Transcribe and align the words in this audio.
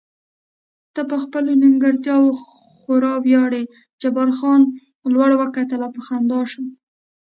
ته 0.93 1.01
په 1.09 1.15
خپلو 1.23 1.51
نیمګړتیاوو 1.61 2.31
خورا 2.79 3.13
ویاړې، 3.25 3.63
جبار 4.01 4.29
خان 4.37 4.61
لوړ 5.13 5.29
وکتل 5.37 5.79
او 5.85 5.91
په 5.97 6.01
خندا 6.07 6.39
شو. 6.51 6.63